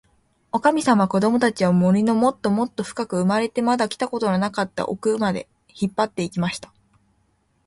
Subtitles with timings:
[0.51, 5.47] おかみさんは、こどもたちを、森のもっともっとふかく、生まれてまだ来たことのなかったおくまで、
[5.79, 6.73] 引っぱって行きました。